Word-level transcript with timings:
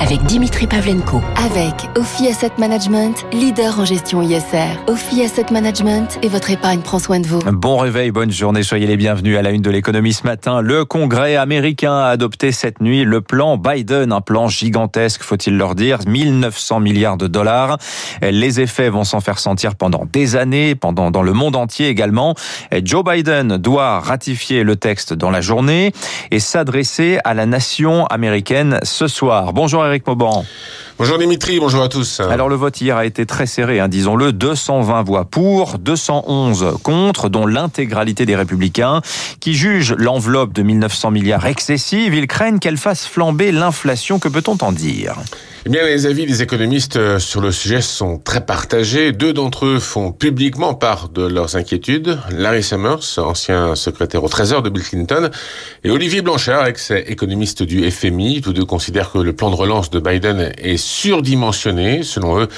avec 0.00 0.22
Dimitri 0.24 0.66
Pavlenko. 0.66 1.20
Avec 1.36 1.74
Ophi 1.94 2.26
Asset 2.28 2.52
Management, 2.58 3.26
leader 3.32 3.78
en 3.78 3.84
gestion 3.84 4.22
ISR. 4.22 4.78
Ophi 4.86 5.22
Asset 5.22 5.46
Management 5.52 6.18
et 6.22 6.28
votre 6.28 6.50
épargne 6.50 6.80
prend 6.80 6.98
soin 6.98 7.20
de 7.20 7.26
vous. 7.26 7.40
Bon 7.52 7.76
réveil, 7.76 8.10
bonne 8.10 8.30
journée, 8.30 8.62
soyez 8.62 8.86
les 8.86 8.96
bienvenus 8.96 9.36
à 9.36 9.42
la 9.42 9.50
une 9.50 9.60
de 9.60 9.70
l'économie 9.70 10.14
ce 10.14 10.24
matin. 10.24 10.62
Le 10.62 10.86
Congrès 10.86 11.36
américain 11.36 11.92
a 11.92 12.06
adopté 12.06 12.50
cette 12.50 12.80
nuit 12.80 13.04
le 13.04 13.20
plan 13.20 13.58
Biden, 13.58 14.12
un 14.12 14.22
plan 14.22 14.48
gigantesque, 14.48 15.22
faut-il 15.22 15.56
leur 15.58 15.74
dire, 15.74 15.98
1900 16.06 16.80
milliards 16.80 17.18
de 17.18 17.26
dollars. 17.26 17.76
Les 18.22 18.60
effets 18.60 18.88
vont 18.88 19.04
s'en 19.04 19.20
faire 19.20 19.38
sentir 19.38 19.74
pendant 19.74 20.06
des 20.10 20.34
années, 20.34 20.74
pendant 20.74 21.10
dans 21.10 21.22
le 21.22 21.34
monde 21.34 21.56
entier 21.56 21.88
également. 21.88 22.34
Joe 22.84 23.04
Biden 23.04 23.58
doit 23.58 24.00
ratifier 24.00 24.64
le 24.64 24.76
texte 24.76 25.12
dans 25.12 25.30
la 25.30 25.42
journée 25.42 25.92
et 26.30 26.40
s'adresser 26.40 27.18
à 27.24 27.34
la 27.34 27.44
nation 27.44 28.06
américaine 28.06 28.80
ce 28.82 29.06
soir. 29.06 29.52
Bonjour 29.52 29.89
Eric 29.90 30.06
Mauban. 30.06 30.46
Bonjour 31.00 31.16
Dimitri, 31.16 31.60
bonjour 31.60 31.82
à 31.82 31.88
tous. 31.88 32.20
Alors 32.20 32.50
le 32.50 32.56
vote 32.56 32.78
hier 32.78 32.94
a 32.94 33.06
été 33.06 33.24
très 33.24 33.46
serré, 33.46 33.80
hein, 33.80 33.88
disons-le, 33.88 34.34
220 34.34 35.02
voix 35.02 35.24
pour, 35.24 35.78
211 35.78 36.76
contre, 36.82 37.30
dont 37.30 37.46
l'intégralité 37.46 38.26
des 38.26 38.36
républicains, 38.36 39.00
qui 39.40 39.54
jugent 39.54 39.94
l'enveloppe 39.96 40.52
de 40.52 40.62
1900 40.62 41.10
milliards 41.10 41.46
excessive. 41.46 42.12
Ils 42.12 42.26
craignent 42.26 42.58
qu'elle 42.58 42.76
fasse 42.76 43.06
flamber 43.06 43.50
l'inflation. 43.50 44.18
Que 44.18 44.28
peut-on 44.28 44.58
en 44.60 44.72
dire? 44.72 45.14
Eh 45.66 45.68
bien, 45.68 45.84
les 45.84 46.06
avis 46.06 46.24
des 46.24 46.40
économistes 46.40 46.96
euh, 46.96 47.18
sur 47.18 47.42
le 47.42 47.52
sujet 47.52 47.82
sont 47.82 48.16
très 48.16 48.46
partagés. 48.46 49.12
Deux 49.12 49.34
d'entre 49.34 49.66
eux 49.66 49.78
font 49.78 50.10
publiquement 50.10 50.72
part 50.72 51.10
de 51.10 51.26
leurs 51.26 51.54
inquiétudes. 51.54 52.18
Larry 52.30 52.62
Summers, 52.62 53.18
ancien 53.18 53.74
secrétaire 53.74 54.24
au 54.24 54.28
Trésor 54.28 54.62
de 54.62 54.70
Bill 54.70 54.82
Clinton, 54.82 55.28
et 55.84 55.90
Olivier 55.90 56.22
Blanchard, 56.22 56.66
ex-économiste 56.66 57.62
du 57.62 57.90
FMI. 57.90 58.40
Tous 58.40 58.54
deux 58.54 58.64
considèrent 58.64 59.12
que 59.12 59.18
le 59.18 59.34
plan 59.34 59.50
de 59.50 59.54
relance 59.54 59.90
de 59.90 60.00
Biden 60.00 60.50
est 60.56 60.78
surdimensionné, 60.90 62.02
selon 62.02 62.40
eux, 62.40 62.48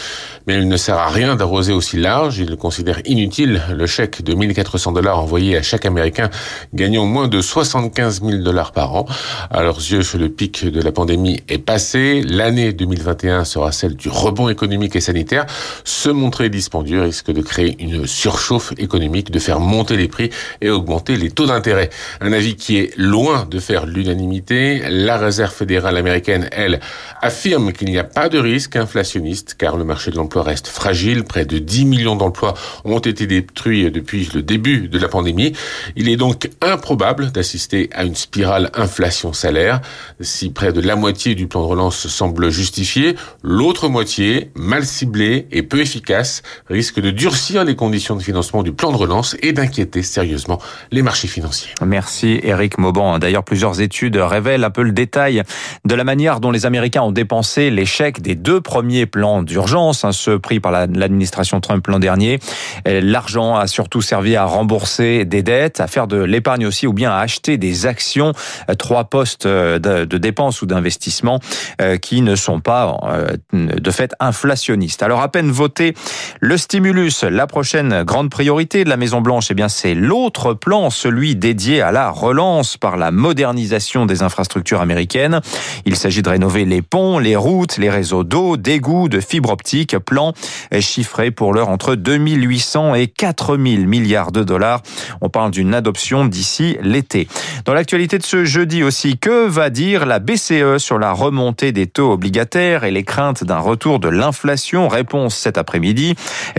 mais 0.47 0.57
il 0.59 0.67
ne 0.67 0.77
sert 0.77 0.97
à 0.97 1.09
rien 1.09 1.37
d'arroser 1.37 1.73
aussi 1.73 1.99
large. 1.99 2.39
Ils 2.39 2.57
considèrent 2.57 3.03
inutile 3.05 3.63
le 3.71 3.87
chèque 3.87 4.23
de 4.23 4.35
1400 4.35 4.93
dollars 4.93 5.19
envoyé 5.19 5.57
à 5.57 5.63
chaque 5.63 5.85
Américain 5.85 6.31
gagnant 6.75 7.05
moins 7.05 7.29
de 7.29 7.41
75 7.41 8.23
000 8.23 8.43
dollars 8.43 8.73
par 8.73 8.95
an. 8.95 9.07
À 9.51 9.63
leurs 9.63 9.79
yeux, 9.79 10.03
le 10.19 10.29
pic 10.29 10.65
de 10.65 10.81
la 10.81 10.93
pandémie 10.93 11.43
est 11.49 11.59
passé. 11.59 12.23
L'année 12.23 12.73
2021 12.73 13.45
sera 13.45 13.71
celle 13.71 13.95
du 13.95 14.09
rebond 14.09 14.49
économique 14.49 14.97
et 14.97 15.01
sanitaire. 15.01 15.47
Se 15.85 16.09
montrer 16.09 16.49
dispendieux 16.49 17.03
risque 17.03 17.31
de 17.31 17.43
créer 17.43 17.77
une 17.81 18.07
surchauffe 18.07 18.73
économique, 18.79 19.31
de 19.31 19.39
faire 19.39 19.61
monter 19.61 19.97
les 19.97 20.09
prix 20.09 20.31
et 20.61 20.71
augmenter 20.71 21.17
les 21.17 21.31
taux 21.31 21.47
d'intérêt. 21.47 21.91
Un 22.21 22.33
avis 22.33 22.57
qui 22.57 22.79
est 22.79 22.97
loin 22.97 23.47
de 23.49 23.61
faire 23.61 23.87
l'unanimité. 23.87 24.83
La 24.89 25.19
Réserve 25.19 25.53
fédérale 25.53 25.97
américaine, 25.97 26.49
elle, 26.51 26.81
affirme 27.21 27.73
qu'il 27.73 27.89
n'y 27.89 27.99
a 27.99 28.05
pas 28.05 28.22
de 28.29 28.39
risque 28.39 28.77
inflationniste 28.77 29.57
car 29.59 29.77
le 29.77 29.85
marché 29.85 30.11
de 30.11 30.17
l'emploi 30.17 30.43
reste 30.43 30.69
fragile. 30.69 31.25
Près 31.25 31.45
de 31.45 31.59
10 31.59 31.85
millions 31.85 32.17
d'emplois 32.17 32.55
ont 32.85 32.99
été 32.99 33.27
détruits 33.27 33.91
depuis 33.91 34.29
le 34.35 34.43
début 34.43 34.89
de 34.89 34.99
la 34.99 35.09
pandémie. 35.09 35.53
Il 35.97 36.09
est 36.09 36.17
donc 36.17 36.51
improbable 36.61 37.31
d'assister 37.33 37.89
à 37.93 38.05
une 38.05 38.15
spirale 38.15 38.71
inflation-salaire. 38.75 39.81
Si 40.21 40.51
près 40.51 40.73
de 40.73 40.81
la 40.81 40.97
moitié 40.97 41.35
du 41.35 41.47
plan 41.47 41.63
de 41.63 41.67
relance 41.67 42.07
semble 42.07 42.51
justifié, 42.51 43.17
l'autre 43.43 43.89
moitié, 43.89 44.51
mal 44.55 44.85
ciblée 44.85 45.47
et 45.51 45.63
peu 45.63 45.81
efficace, 45.81 46.43
risque 46.69 47.01
de 47.01 47.11
durcir 47.11 47.65
les 47.65 47.77
conditions 47.77 48.17
de 48.17 48.23
financement 48.23 48.63
du 48.63 48.73
plan 48.73 48.93
de 48.93 48.97
relance 48.97 49.37
et 49.43 49.53
d'inquiéter 49.53 50.03
sérieusement 50.03 50.61
les 50.91 51.03
marchés 51.03 51.29
financiers. 51.29 51.71
Merci 51.85 52.41
Eric 52.43 52.79
Mauban. 52.79 53.19
D'ailleurs, 53.19 53.45
plusieurs 53.45 53.81
études 53.81 54.17
révèlent 54.17 54.65
un 54.65 54.71
peu 54.71 54.83
le 54.83 54.93
détail 54.93 55.43
de 55.85 55.95
la 55.95 56.05
manière 56.05 56.41
dont 56.41 56.51
les 56.51 56.67
Américains 56.67 57.03
ont 57.03 57.13
dépensé 57.13 57.71
des 58.21 58.35
deux 58.35 58.61
premiers 58.61 59.07
plans 59.07 59.43
d'urgence, 59.43 60.05
hein, 60.05 60.13
ceux 60.13 60.39
pris 60.39 60.61
par 60.61 60.73
l'administration 60.73 61.61
Trump 61.61 61.87
l'an 61.87 61.99
dernier. 61.99 62.39
L'argent 62.85 63.57
a 63.57 63.67
surtout 63.67 64.03
servi 64.03 64.37
à 64.37 64.45
rembourser 64.45 65.25
des 65.25 65.43
dettes, 65.43 65.81
à 65.81 65.87
faire 65.87 66.07
de 66.07 66.17
l'épargne 66.17 66.67
aussi, 66.67 66.87
ou 66.87 66.93
bien 66.93 67.11
à 67.11 67.19
acheter 67.19 67.59
des 67.59 67.87
actions, 67.87 68.33
trois 68.79 69.05
postes 69.05 69.47
de, 69.47 70.05
dépenses 70.19 70.63
ou 70.63 70.67
d'investissement 70.67 71.41
euh, 71.81 71.97
qui 71.97 72.23
ne 72.23 72.37
sont 72.37 72.61
pas 72.61 72.99
euh, 73.05 73.37
de 73.53 73.91
fait 73.91 74.15
inflationniste. 74.21 75.03
Alors 75.03 75.21
à 75.21 75.29
peine 75.29 75.51
voté 75.51 75.95
le 76.41 76.57
stimulus, 76.57 77.25
la 77.25 77.47
prochaine 77.47 78.03
grande 78.05 78.31
priorité 78.31 78.85
de 78.85 78.89
la 78.89 78.97
Maison 78.97 79.21
Blanche, 79.21 79.49
eh 79.51 79.55
bien 79.55 79.69
c'est 79.69 79.95
l'autre 79.95 80.55
plan, 80.55 80.91
celui 80.91 81.37
dédié 81.37 81.83
à 81.83 81.93
la 81.93 82.11
relance 82.11 82.77
par 82.77 82.97
la 82.97 83.11
modernisation 83.11 84.07
des 84.07 84.23
infrastructures 84.23 84.81
américaines. 84.81 85.41
Il 85.85 85.97
s'agit 85.97 86.23
de 86.23 86.29
rénover 86.29 86.65
les 86.65 86.83
ponts, 86.83 87.19
les 87.19 87.37
routes, 87.37 87.77
les 87.79 87.91
réseaux 87.93 88.25
d'eau, 88.25 88.57
d'égouts, 88.57 89.09
de 89.09 89.21
fibres 89.21 89.51
optiques, 89.51 89.97
plan 89.99 90.33
chiffré 90.81 91.31
pour 91.31 91.53
l'heure 91.53 91.69
entre 91.69 91.95
2800 91.95 92.95
et 92.97 93.07
4000 93.07 93.87
milliards 93.87 94.33
de 94.33 94.43
dollars. 94.43 94.83
On 95.21 95.29
parle 95.29 95.53
d'une 95.53 95.75
adoption 95.75 96.25
d'ici 96.25 96.77
l'été. 96.83 97.29
Dans 97.65 97.75
l'actualité 97.75 98.19
de 98.19 98.25
ce 98.25 98.45
jeudi 98.45 98.83
aussi, 98.83 99.19
que 99.19 99.47
va 99.47 99.71
dire 99.71 100.07
la 100.07 100.19
BCE 100.19 100.79
sur 100.79 100.99
la 100.99 101.13
remontée 101.13 101.73
des 101.73 101.87
taux 101.87 102.13
obligataires 102.13 102.85
et 102.85 102.91
les 102.91 103.05
craintes 103.05 103.45
d'un 103.45 103.59
retour 103.59 104.01
de 104.01 104.09
l'inflation? 104.09 104.89
Réponse 104.89 105.37
cet 105.37 105.59
après-midi. 105.59 106.15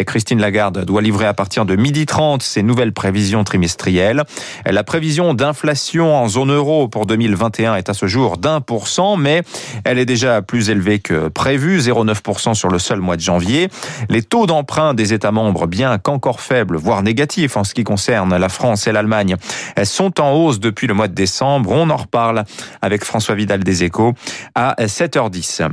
Christine 0.05 0.39
Lagarde 0.39 0.85
doit 0.85 1.01
livrer 1.01 1.25
à 1.25 1.33
partir 1.33 1.65
de 1.65 1.75
midi 1.75 2.05
30 2.05 2.43
ses 2.43 2.63
nouvelles 2.63 2.93
prévisions 2.93 3.43
trimestrielles. 3.43 4.23
La 4.65 4.83
prévision 4.83 5.33
d'inflation 5.33 6.15
en 6.15 6.27
zone 6.27 6.51
euro 6.51 6.87
pour 6.87 7.05
2021 7.05 7.75
est 7.75 7.89
à 7.89 7.93
ce 7.93 8.07
jour 8.07 8.37
d'un 8.37 8.61
pour 8.61 8.87
cent, 8.87 9.17
mais 9.17 9.41
elle 9.83 9.99
est 9.99 10.05
déjà 10.05 10.41
plus 10.41 10.69
élevée 10.69 10.99
que 10.99 11.22
prévu, 11.29 11.79
0,9% 11.79 12.53
sur 12.53 12.69
le 12.69 12.79
seul 12.79 12.99
mois 12.99 13.15
de 13.15 13.21
janvier. 13.21 13.69
Les 14.09 14.21
taux 14.21 14.45
d'emprunt 14.45 14.93
des 14.93 15.13
États 15.13 15.31
membres, 15.31 15.67
bien 15.67 15.97
qu'encore 15.97 16.41
faibles, 16.41 16.77
voire 16.77 17.03
négatifs 17.03 17.57
en 17.57 17.63
ce 17.63 17.73
qui 17.73 17.83
concerne 17.83 18.35
la 18.35 18.49
France 18.49 18.87
et 18.87 18.91
l'Allemagne, 18.91 19.35
sont 19.83 20.19
en 20.21 20.31
hausse 20.33 20.59
depuis 20.59 20.87
le 20.87 20.93
mois 20.93 21.07
de 21.07 21.15
décembre. 21.15 21.71
On 21.71 21.89
en 21.89 21.97
reparle 21.97 22.43
avec 22.81 23.03
François 23.03 23.35
Vidal 23.35 23.63
des 23.63 23.83
Échos 23.83 24.13
à 24.55 24.75
7h10. 24.79 25.69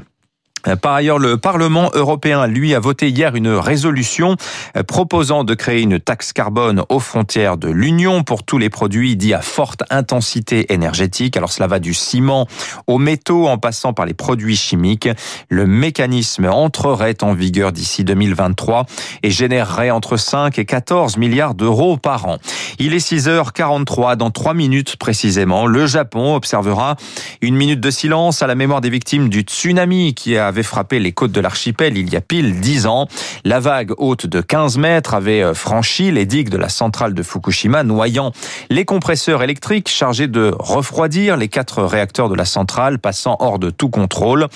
Par 0.82 0.93
ailleurs, 0.93 1.19
le 1.19 1.38
Parlement 1.38 1.91
européen, 1.94 2.47
lui, 2.47 2.75
a 2.75 2.81
voté 2.81 3.09
hier 3.09 3.34
une 3.34 3.48
résolution 3.48 4.37
euh, 4.76 4.82
proposant 4.82 5.44
de 5.44 5.54
créer 5.54 5.81
une 5.81 5.98
taxe 5.98 6.32
carbone 6.32 6.84
aux 6.88 6.98
frontières 6.98 7.56
de 7.56 7.69
l'Union 7.69 8.22
pour 8.22 8.43
tous 8.43 8.59
les 8.59 8.69
produits 8.69 9.16
dits 9.16 9.34
à 9.34 9.41
forte 9.41 9.82
intensité 9.91 10.72
énergétique. 10.72 11.37
Alors 11.37 11.53
cela 11.53 11.66
va 11.66 11.78
du 11.78 11.94
ciment 11.94 12.47
aux 12.87 12.98
métaux 12.98 13.48
en 13.48 13.59
passant 13.59 13.93
par 13.93 14.06
les 14.06 14.15
produits 14.15 14.56
chimiques. 14.56 15.09
Le 15.48 15.66
mécanisme 15.66 16.47
entrerait 16.47 17.22
en 17.22 17.32
vigueur 17.32 17.72
d'ici 17.72 18.04
2023 18.04 18.87
et 19.22 19.31
générerait 19.31 19.91
entre 19.91 20.16
5 20.16 20.59
et 20.59 20.65
14 20.65 21.16
milliards 21.16 21.54
d'euros 21.54 21.97
par 21.97 22.27
an. 22.27 22.37
Il 22.78 22.94
est 22.94 22.98
6h43, 22.98 24.16
dans 24.16 24.31
3 24.31 24.54
minutes 24.54 24.97
précisément, 24.97 25.66
le 25.66 25.87
Japon 25.87 26.34
observera 26.34 26.97
une 27.41 27.56
minute 27.56 27.81
de 27.81 27.91
silence 27.91 28.42
à 28.42 28.47
la 28.47 28.54
mémoire 28.54 28.81
des 28.81 28.91
victimes 28.91 29.28
du 29.28 29.41
tsunami 29.41 30.15
qui 30.15 30.37
a 30.37 30.49
avait 30.50 30.62
frappé 30.64 30.98
les 30.98 31.12
côtes 31.12 31.30
de 31.32 31.40
l'archipel 31.40 31.96
il 31.96 32.12
y 32.12 32.16
a 32.16 32.20
pile 32.20 32.60
dix 32.60 32.86
ans. 32.86 33.06
La 33.44 33.60
vague 33.60 33.92
haute 33.98 34.26
de 34.26 34.40
15 34.40 34.78
mètres 34.78 35.14
avait 35.14 35.42
euh, 35.42 35.54
franchi 35.54 36.10
les 36.10 36.26
digues 36.26 36.48
de 36.48 36.56
la 36.56 36.68
centrale 36.68 37.14
de 37.14 37.22
Fukushima, 37.22 37.84
noyant 37.84 38.32
les 38.68 38.84
compresseurs 38.84 39.42
électriques 39.44 39.88
chargés 39.88 40.26
de 40.26 40.52
refroidir 40.58 41.36
les 41.36 41.46
quatre 41.46 41.84
réacteurs 41.84 42.28
de 42.28 42.34
la 42.34 42.44
centrale, 42.44 42.98
passant 42.98 43.36
hors 43.38 43.60
de 43.60 43.70
tout 43.70 43.90
contrôle. 43.90 44.48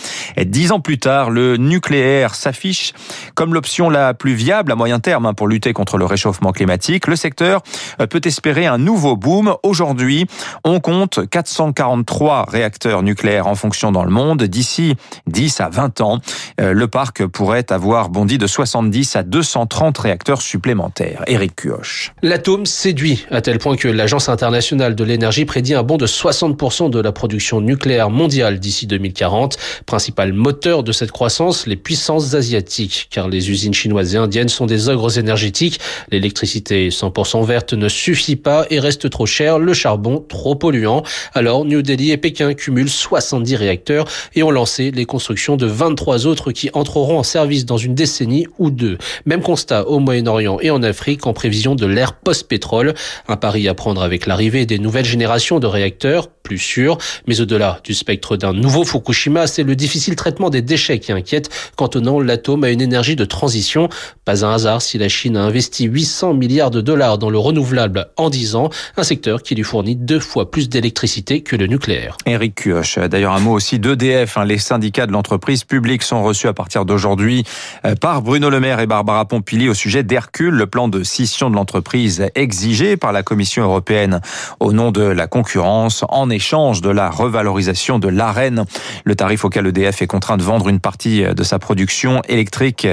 dix 0.45 0.73
ans 0.73 0.81
plus 0.81 0.99
tard, 0.99 1.31
le 1.31 1.57
nucléaire 1.57 2.35
s'affiche 2.35 2.93
comme 3.37 3.55
l'option 3.55 3.89
la 3.89 4.15
plus 4.15 4.35
viable 4.35 4.73
à 4.73 4.75
moyen 4.75 4.99
terme 4.99 5.27
hein, 5.27 5.35
pour 5.35 5.47
lutter 5.47 5.73
contre 5.73 5.97
le 5.97 6.07
réchauffement 6.07 6.51
climatique. 6.51 7.07
Le 7.07 7.15
secteur 7.15 7.63
euh, 8.01 8.09
peut 8.09 8.21
espérer 8.25 8.67
un 8.67 8.79
nouveau 8.79 9.17
boom. 9.17 9.55
Aujourd'hui, 9.63 10.27
on 10.65 10.81
compte 10.81 11.29
443 11.29 12.47
réacteurs 12.49 13.05
nucléaires 13.05 13.47
en 13.47 13.55
fonction 13.55 13.93
dans 13.93 14.05
le 14.05 14.11
monde. 14.11 14.43
D'ici 14.43 14.97
10 15.29 15.61
à 15.61 15.69
20 15.69 15.84
ans, 16.01 16.21
euh, 16.61 16.73
le 16.73 16.89
parc 16.89 17.27
pourrait 17.27 17.67
avoir 17.71 18.09
bondi 18.09 18.39
de 18.39 18.47
70 18.47 19.17
à 19.17 19.23
230 19.23 19.97
réacteurs 19.99 20.43
supplémentaires. 20.43 21.23
Éric 21.27 21.57
Cuoche. 21.57 22.13
L'atome 22.23 22.67
séduit 22.67 23.27
à 23.31 23.41
tel 23.41 23.59
point 23.59 23.77
que 23.77 23.89
l'Agence 23.89 24.29
internationale 24.29 24.95
de 24.95 25.05
l'énergie 25.05 25.45
prédit 25.45 25.75
un 25.75 25.83
bond 25.83 25.97
de 25.97 26.07
60% 26.07 26.91
de 26.91 27.01
la 27.01 27.13
production 27.13 27.61
nucléaire 27.61 28.11
mondiale 28.11 28.59
d'ici 28.59 28.87
2040. 28.87 29.57
Principal 29.87 30.33
moteur 30.33 30.83
de 30.83 30.93
cette 30.93 31.13
croissance, 31.13 31.67
les 31.67 31.77
puissances 31.77 32.35
asiatiques, 32.35 33.09
car 33.11 33.29
les 33.29 33.51
usines 33.51 33.75
chinoises 33.75 34.15
et 34.15 34.19
indiennes 34.19 34.49
sont 34.49 34.67
des 34.67 34.89
ogres 34.89 35.19
énergétiques. 35.19 35.81
L'électricité 36.11 36.89
100% 36.89 37.45
verte 37.45 37.73
ne 37.75 37.89
suffit 37.89 38.37
pas 38.37 38.67
et 38.71 38.81
reste 38.81 39.11
trop 39.11 39.27
chère, 39.27 39.59
le 39.59 39.75
charbon 39.75 40.25
trop 40.29 40.55
polluant. 40.55 41.03
Alors 41.33 41.65
New 41.65 41.83
Delhi 41.83 42.11
et 42.11 42.17
Pékin 42.17 42.55
cumulent 42.55 42.91
70 42.91 43.57
réacteurs 43.57 44.07
et 44.35 44.43
ont 44.43 44.51
lancé 44.51 44.91
les 44.91 45.05
constructions 45.05 45.57
de 45.57 45.67
23 45.75 46.27
autres 46.27 46.53
qui 46.53 46.71
entreront 46.73 47.19
en 47.19 47.23
service 47.23 47.67
dans 47.67 47.77
une 47.77 47.95
décennie 47.95 48.47
ou 48.59 48.71
deux. 48.71 48.97
Même 49.27 49.43
constat 49.43 49.87
au 49.87 49.99
Moyen-Orient 49.99 50.59
et 50.61 50.71
en 50.71 50.83
Afrique 50.83 51.27
en 51.27 51.33
prévision 51.33 51.75
de 51.75 51.87
l'ère 51.87 52.15
post-pétrole. 52.15 52.95
Un 53.29 53.37
pari 53.37 53.69
à 53.69 53.75
prendre 53.75 54.03
avec 54.03 54.27
l'arrivée 54.27 54.65
des 54.65 54.79
nouvelles 54.79 55.05
générations 55.05 55.61
de 55.61 55.67
réacteurs 55.67 56.29
plus 56.45 56.59
sûr. 56.59 56.99
Mais 57.27 57.41
au-delà 57.41 57.81
du 57.83 57.95
spectre 57.95 58.37
d'un 58.37 58.53
nouveau 58.53 58.85
Fukushima, 58.85 59.49
c'est 59.49 59.65
le 59.65 59.75
difficile 59.75 60.15
traitement 60.15 60.51
des 60.51 60.63
déchets 60.63 61.01
qui 61.01 61.11
inquiète, 61.11 61.51
cantonnant 61.75 62.21
l'atome 62.21 62.63
à 62.63 62.71
une 62.71 62.83
énergie 62.83 63.17
de 63.17 63.25
transition. 63.25 63.89
Pas 64.25 64.45
un 64.45 64.53
hasard 64.53 64.83
si 64.83 64.99
la 64.99 65.09
Chine 65.09 65.37
a 65.37 65.43
investi 65.43 65.85
800 65.85 66.35
milliards 66.35 66.71
de 66.71 66.81
dollars 66.81 67.19
dans 67.19 67.31
le 67.31 67.39
renouvelable 67.39 68.09
en 68.17 68.31
10 68.31 68.55
ans, 68.57 68.71
un 68.97 69.03
secteur 69.03 69.43
qui 69.43 69.55
lui 69.55 69.65
fournit 69.65 69.97
deux 69.97 70.21
fois 70.21 70.51
plus 70.51 70.69
d'électricité 70.69 71.43
que 71.43 71.57
le 71.57 71.67
nucléaire. 71.67 72.17
Eric 72.27 72.55
Kioch, 72.63 72.99
d'ailleurs 72.99 73.33
un 73.33 73.41
mot 73.41 73.53
aussi 73.53 73.79
d'EDF. 73.79 74.37
Hein. 74.37 74.45
Les 74.45 74.59
syndicats 74.59 75.07
de 75.07 75.13
l'entreprise 75.13 75.65
publique 75.65 76.03
sont 76.03 76.23
reçus 76.23 76.47
à 76.47 76.53
partir 76.53 76.85
d'aujourd'hui 76.85 77.45
euh, 77.87 77.95
par 77.95 78.21
Bruno 78.21 78.51
Le 78.51 78.61
Maire 78.61 78.81
et 78.81 78.87
Barbara 78.87 79.25
Pompili 79.25 79.71
au 79.71 79.75
sujet 79.75 80.03
d'Hercule, 80.03 80.55
le 80.55 80.67
plan 80.67 80.89
de 80.89 81.03
scission 81.03 81.49
de 81.49 81.55
l'entreprise 81.55 82.27
exigé 82.35 82.99
par 82.99 83.13
la 83.13 83.23
Commission 83.23 83.65
européenne 83.65 84.21
au 84.61 84.73
nom 84.73 84.91
de 84.91 85.03
la 85.03 85.27
concurrence 85.27 86.05
en 86.11 86.29
échange 86.35 86.83
de 86.83 86.91
la 86.91 87.09
revalorisation 87.09 87.99
de 87.99 88.09
l'arène, 88.09 88.65
le 89.05 89.15
tarif 89.15 89.45
auquel 89.45 89.67
EDF 89.67 90.03
est 90.03 90.07
contraint 90.07 90.37
de 90.37 90.43
vendre 90.43 90.69
une 90.69 90.81
partie 90.81 91.23
de 91.23 91.43
sa 91.43 91.59
production 91.59 92.21
électrique. 92.29 92.87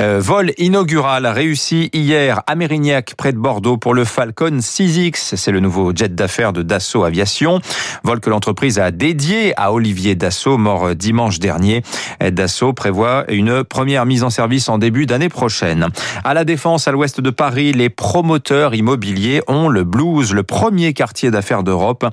Euh, 0.00 0.20
vol 0.20 0.52
inaugural 0.58 1.26
réussi 1.26 1.90
hier 1.92 2.42
à 2.46 2.54
Mérignac, 2.54 3.14
près 3.16 3.32
de 3.32 3.38
Bordeaux, 3.38 3.76
pour 3.76 3.94
le 3.94 4.04
Falcon 4.04 4.58
6X. 4.58 5.36
C'est 5.36 5.52
le 5.52 5.60
nouveau 5.60 5.92
jet 5.94 6.14
d'affaires 6.14 6.52
de 6.52 6.62
Dassault 6.62 7.04
Aviation. 7.04 7.60
Vol 8.04 8.20
que 8.20 8.30
l'entreprise 8.30 8.78
a 8.78 8.90
dédié 8.90 9.58
à 9.58 9.72
Olivier 9.72 10.14
Dassault, 10.14 10.58
mort 10.58 10.94
dimanche 10.94 11.38
dernier. 11.38 11.82
Dassault 12.20 12.72
prévoit 12.72 13.24
une 13.28 13.64
première 13.64 14.06
mise 14.06 14.24
en 14.24 14.30
service 14.30 14.68
en 14.68 14.78
début 14.78 15.06
d'année 15.06 15.28
prochaine. 15.28 15.88
À 16.24 16.34
la 16.34 16.44
Défense, 16.44 16.88
à 16.88 16.92
l'ouest 16.92 17.20
de 17.20 17.30
Paris, 17.30 17.72
les 17.72 17.90
promoteurs 17.90 18.74
immobiliers 18.74 19.42
ont 19.48 19.68
le 19.68 19.84
blues. 19.84 20.32
Le 20.32 20.42
premier 20.42 20.92
quartier 20.92 21.30
d'affaires 21.30 21.62
d'Europe 21.62 22.06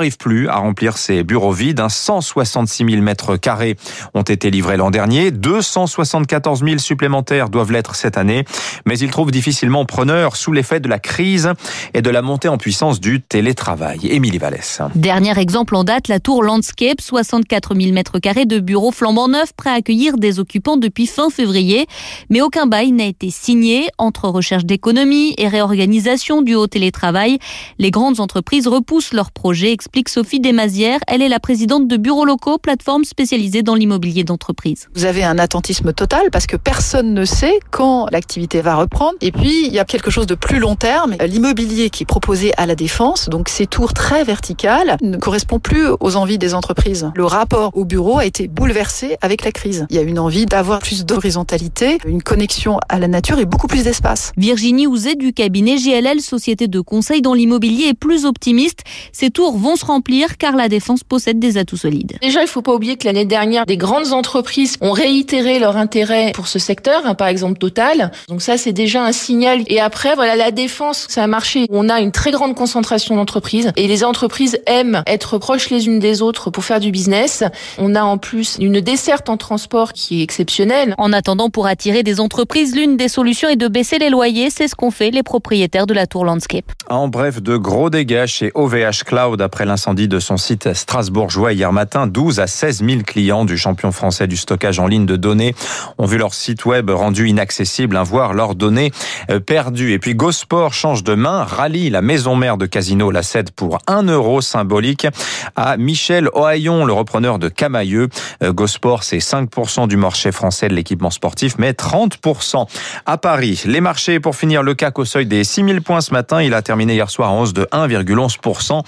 n'arrive 0.00 0.16
plus 0.16 0.48
à 0.48 0.56
remplir 0.56 0.96
ses 0.96 1.24
bureaux 1.24 1.52
vides. 1.52 1.86
166 1.86 2.86
000 2.90 3.02
mètres 3.02 3.36
carrés 3.36 3.76
ont 4.14 4.22
été 4.22 4.50
livrés 4.50 4.78
l'an 4.78 4.90
dernier. 4.90 5.30
274 5.30 6.64
000 6.64 6.78
supplémentaires 6.78 7.50
doivent 7.50 7.70
l'être 7.70 7.94
cette 7.94 8.16
année. 8.16 8.46
Mais 8.86 8.98
ils 8.98 9.10
trouvent 9.10 9.30
difficilement 9.30 9.84
preneurs 9.84 10.36
sous 10.36 10.52
l'effet 10.52 10.80
de 10.80 10.88
la 10.88 10.98
crise 10.98 11.52
et 11.92 12.00
de 12.00 12.08
la 12.08 12.22
montée 12.22 12.48
en 12.48 12.56
puissance 12.56 12.98
du 12.98 13.20
télétravail. 13.20 14.06
Émilie 14.06 14.38
Vallès. 14.38 14.80
Dernier 14.94 15.38
exemple 15.38 15.76
en 15.76 15.84
date, 15.84 16.08
la 16.08 16.18
tour 16.18 16.42
Landscape, 16.42 17.02
64 17.02 17.74
000 17.74 17.92
mètres 17.92 18.20
carrés 18.20 18.46
de 18.46 18.58
bureaux 18.58 18.92
flambant 18.92 19.28
neufs 19.28 19.52
prêts 19.52 19.68
à 19.68 19.74
accueillir 19.74 20.16
des 20.16 20.38
occupants 20.38 20.78
depuis 20.78 21.06
fin 21.06 21.28
février. 21.28 21.86
Mais 22.30 22.40
aucun 22.40 22.64
bail 22.64 22.92
n'a 22.92 23.04
été 23.04 23.28
signé 23.28 23.90
entre 23.98 24.30
recherche 24.30 24.64
d'économie 24.64 25.34
et 25.36 25.46
réorganisation 25.46 26.40
du 26.40 26.54
haut 26.54 26.68
télétravail. 26.68 27.38
Les 27.78 27.90
grandes 27.90 28.18
entreprises 28.18 28.66
repoussent 28.66 29.12
leurs 29.12 29.30
projets, 29.30 29.72
explique 29.90 30.08
Sophie 30.08 30.38
Desmazières. 30.38 31.00
Elle 31.08 31.20
est 31.20 31.28
la 31.28 31.40
présidente 31.40 31.88
de 31.88 31.96
Bureaux 31.96 32.24
Locaux, 32.24 32.58
plateforme 32.58 33.02
spécialisée 33.02 33.64
dans 33.64 33.74
l'immobilier 33.74 34.22
d'entreprise. 34.22 34.86
Vous 34.94 35.04
avez 35.04 35.24
un 35.24 35.36
attentisme 35.36 35.92
total 35.92 36.30
parce 36.30 36.46
que 36.46 36.56
personne 36.56 37.12
ne 37.12 37.24
sait 37.24 37.58
quand 37.72 38.06
l'activité 38.12 38.60
va 38.60 38.76
reprendre. 38.76 39.14
Et 39.20 39.32
puis, 39.32 39.66
il 39.66 39.72
y 39.72 39.80
a 39.80 39.84
quelque 39.84 40.12
chose 40.12 40.28
de 40.28 40.36
plus 40.36 40.60
long 40.60 40.76
terme. 40.76 41.16
L'immobilier 41.26 41.90
qui 41.90 42.04
est 42.04 42.06
proposé 42.06 42.52
à 42.56 42.66
la 42.66 42.76
défense, 42.76 43.28
donc 43.28 43.48
ces 43.48 43.66
tours 43.66 43.92
très 43.92 44.22
verticales, 44.22 44.96
ne 45.02 45.16
correspond 45.16 45.58
plus 45.58 45.88
aux 45.98 46.14
envies 46.14 46.38
des 46.38 46.54
entreprises. 46.54 47.10
Le 47.16 47.24
rapport 47.24 47.72
au 47.74 47.84
bureau 47.84 48.18
a 48.18 48.26
été 48.26 48.46
bouleversé 48.46 49.16
avec 49.22 49.44
la 49.44 49.50
crise. 49.50 49.86
Il 49.90 49.96
y 49.96 49.98
a 49.98 50.02
une 50.02 50.20
envie 50.20 50.46
d'avoir 50.46 50.78
plus 50.78 51.04
d'horizontalité, 51.04 51.98
une 52.06 52.22
connexion 52.22 52.78
à 52.88 53.00
la 53.00 53.08
nature 53.08 53.40
et 53.40 53.44
beaucoup 53.44 53.66
plus 53.66 53.82
d'espace. 53.82 54.30
Virginie 54.36 54.86
Ouzet 54.86 55.16
du 55.16 55.32
cabinet 55.32 55.78
GLL, 55.78 56.20
société 56.20 56.68
de 56.68 56.78
conseil 56.78 57.22
dans 57.22 57.34
l'immobilier, 57.34 57.86
est 57.86 57.94
plus 57.94 58.24
optimiste. 58.24 58.84
Ces 59.10 59.30
tours 59.30 59.58
vont 59.58 59.74
se 59.80 59.86
remplir 59.86 60.36
car 60.38 60.56
la 60.56 60.68
défense 60.68 61.02
possède 61.02 61.38
des 61.38 61.58
atouts 61.58 61.76
solides. 61.76 62.18
Déjà, 62.20 62.40
il 62.40 62.44
ne 62.44 62.48
faut 62.48 62.62
pas 62.62 62.74
oublier 62.74 62.96
que 62.96 63.06
l'année 63.06 63.24
dernière, 63.24 63.66
des 63.66 63.76
grandes 63.76 64.12
entreprises 64.12 64.76
ont 64.80 64.92
réitéré 64.92 65.58
leur 65.58 65.76
intérêt 65.76 66.32
pour 66.34 66.46
ce 66.46 66.58
secteur, 66.58 67.02
hein, 67.04 67.14
par 67.14 67.28
exemple 67.28 67.58
Total. 67.58 68.10
Donc 68.28 68.42
ça, 68.42 68.56
c'est 68.56 68.72
déjà 68.72 69.04
un 69.04 69.12
signal. 69.12 69.62
Et 69.66 69.80
après, 69.80 70.14
voilà, 70.14 70.36
la 70.36 70.50
défense, 70.50 71.06
c'est 71.08 71.20
un 71.20 71.26
marché 71.26 71.66
où 71.68 71.78
on 71.78 71.88
a 71.88 72.00
une 72.00 72.12
très 72.12 72.30
grande 72.30 72.54
concentration 72.54 73.16
d'entreprises 73.16 73.72
et 73.76 73.86
les 73.86 74.04
entreprises 74.04 74.58
aiment 74.66 75.02
être 75.06 75.38
proches 75.38 75.70
les 75.70 75.86
unes 75.86 75.98
des 75.98 76.22
autres 76.22 76.50
pour 76.50 76.64
faire 76.64 76.80
du 76.80 76.90
business. 76.90 77.44
On 77.78 77.94
a 77.94 78.02
en 78.02 78.18
plus 78.18 78.56
une 78.60 78.80
desserte 78.80 79.28
en 79.28 79.36
transport 79.36 79.92
qui 79.92 80.20
est 80.20 80.22
exceptionnelle. 80.22 80.94
En 80.98 81.12
attendant, 81.12 81.50
pour 81.50 81.66
attirer 81.66 82.02
des 82.02 82.20
entreprises, 82.20 82.74
l'une 82.74 82.96
des 82.96 83.08
solutions 83.08 83.48
est 83.48 83.56
de 83.56 83.68
baisser 83.68 83.98
les 83.98 84.10
loyers. 84.10 84.50
C'est 84.50 84.68
ce 84.68 84.74
qu'ont 84.74 84.90
fait 84.90 85.10
les 85.10 85.22
propriétaires 85.22 85.86
de 85.86 85.94
la 85.94 86.06
tour 86.06 86.24
Landscape. 86.24 86.70
En 86.88 87.08
bref, 87.08 87.40
de 87.42 87.56
gros 87.56 87.90
dégâts 87.90 88.26
chez 88.26 88.50
OVH 88.54 89.04
Cloud 89.04 89.40
après 89.40 89.64
l'incendie 89.70 90.08
de 90.08 90.18
son 90.18 90.36
site 90.36 90.74
strasbourgeois 90.74 91.52
hier 91.52 91.72
matin. 91.72 92.08
12 92.08 92.40
à 92.40 92.48
16 92.48 92.82
000 92.84 93.02
clients 93.06 93.44
du 93.44 93.56
champion 93.56 93.92
français 93.92 94.26
du 94.26 94.36
stockage 94.36 94.80
en 94.80 94.88
ligne 94.88 95.06
de 95.06 95.14
données 95.14 95.54
ont 95.96 96.06
vu 96.06 96.18
leur 96.18 96.34
site 96.34 96.64
web 96.64 96.90
rendu 96.90 97.28
inaccessible, 97.28 97.96
hein, 97.96 98.02
voire 98.02 98.34
leurs 98.34 98.56
données 98.56 98.90
euh, 99.30 99.38
perdues. 99.38 99.92
Et 99.92 100.00
puis 100.00 100.16
GoSport 100.16 100.74
change 100.74 101.04
de 101.04 101.14
main, 101.14 101.44
rallie 101.44 101.88
la 101.88 102.02
maison 102.02 102.34
mère 102.34 102.56
de 102.56 102.66
Casino, 102.66 103.12
la 103.12 103.22
cède 103.22 103.52
pour 103.52 103.78
1 103.86 104.02
euro 104.08 104.40
symbolique 104.40 105.06
à 105.54 105.76
Michel 105.76 106.28
Ohaillon, 106.34 106.84
le 106.84 106.92
repreneur 106.92 107.38
de 107.38 107.48
Camailleux. 107.48 108.08
Euh, 108.42 108.52
GoSport, 108.52 109.04
c'est 109.04 109.18
5% 109.18 109.86
du 109.86 109.96
marché 109.96 110.32
français 110.32 110.66
de 110.66 110.74
l'équipement 110.74 111.10
sportif, 111.10 111.54
mais 111.58 111.70
30% 111.70 112.66
à 113.06 113.18
Paris. 113.18 113.62
Les 113.66 113.80
marchés, 113.80 114.18
pour 114.18 114.34
finir, 114.34 114.64
le 114.64 114.74
CAC 114.74 114.98
au 114.98 115.04
seuil 115.04 115.26
des 115.26 115.44
6000 115.44 115.80
points 115.80 116.00
ce 116.00 116.12
matin. 116.12 116.42
Il 116.42 116.54
a 116.54 116.62
terminé 116.62 116.94
hier 116.94 117.08
soir 117.08 117.30
en 117.30 117.42
hausse 117.42 117.52
de 117.52 117.68
1,11%, 117.70 118.82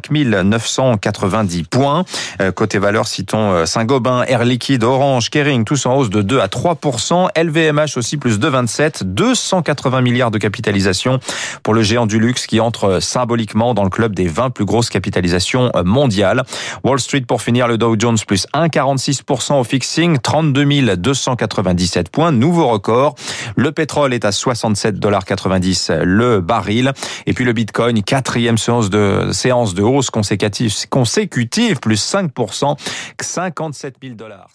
5990 0.00 1.64
points. 1.64 2.04
Euh, 2.40 2.52
côté 2.52 2.78
valeur, 2.78 3.06
citons 3.06 3.66
Saint-Gobain, 3.66 4.24
Air 4.26 4.44
Liquide, 4.44 4.84
Orange, 4.84 5.30
Kering, 5.30 5.64
tous 5.64 5.86
en 5.86 5.96
hausse 5.96 6.10
de 6.10 6.22
2 6.22 6.40
à 6.40 6.46
3%. 6.46 7.28
LVMH 7.36 7.96
aussi 7.96 8.16
plus 8.16 8.38
de 8.38 8.48
27, 8.48 9.04
280 9.04 10.00
milliards 10.00 10.30
de 10.30 10.38
capitalisation 10.38 11.20
pour 11.62 11.74
le 11.74 11.82
géant 11.82 12.06
du 12.06 12.18
luxe 12.18 12.46
qui 12.46 12.60
entre 12.60 13.00
symboliquement 13.00 13.74
dans 13.74 13.84
le 13.84 13.90
club 13.90 14.14
des 14.14 14.28
20 14.28 14.50
plus 14.50 14.64
grosses 14.64 14.90
capitalisations 14.90 15.70
mondiales. 15.84 16.44
Wall 16.84 17.00
Street 17.00 17.22
pour 17.22 17.42
finir, 17.42 17.68
le 17.68 17.78
Dow 17.78 17.96
Jones 17.98 18.18
plus 18.26 18.46
1,46% 18.54 19.58
au 19.58 19.64
fixing, 19.64 20.18
32 20.18 20.62
297 20.96 22.10
points, 22.10 22.32
nouveau 22.32 22.68
record. 22.68 23.14
Le 23.56 23.72
pétrole 23.72 24.14
est 24.14 24.24
à 24.24 24.30
67,90 24.30 26.02
le 26.02 26.40
baril. 26.40 26.92
Et 27.26 27.32
puis 27.32 27.44
le 27.44 27.52
Bitcoin, 27.52 28.02
quatrième 28.02 28.58
séance 28.58 28.90
de, 28.90 29.30
séance 29.32 29.74
de 29.82 29.86
hausse 29.86 30.10
consécutive, 30.10 31.80
plus 31.80 32.14
5%, 32.14 32.76
57 33.20 33.96
000 34.02 34.14
dollars. 34.14 34.48